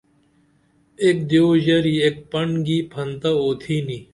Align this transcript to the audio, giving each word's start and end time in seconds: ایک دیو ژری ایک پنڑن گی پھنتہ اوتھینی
ایک 1.03 1.17
دیو 1.29 1.45
ژری 1.65 1.93
ایک 2.03 2.15
پنڑن 2.31 2.53
گی 2.65 2.77
پھنتہ 2.91 3.29
اوتھینی 3.41 3.97